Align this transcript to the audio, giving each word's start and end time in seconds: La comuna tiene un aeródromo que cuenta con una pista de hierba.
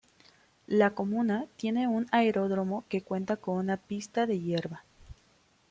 La 0.65 0.95
comuna 0.95 1.45
tiene 1.57 1.87
un 1.87 2.07
aeródromo 2.09 2.83
que 2.89 3.03
cuenta 3.03 3.35
con 3.37 3.57
una 3.57 3.77
pista 3.77 4.25
de 4.25 4.39
hierba. 4.39 4.83